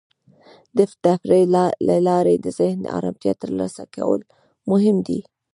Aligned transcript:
د 0.77 0.79
تفریح 1.05 1.45
له 1.87 1.97
لارې 2.07 2.35
د 2.39 2.47
ذهن 2.59 2.81
ارامتیا 2.97 3.33
ترلاسه 3.41 3.83
کول 3.95 4.21
مهم 4.71 4.97
دی. 5.07 5.19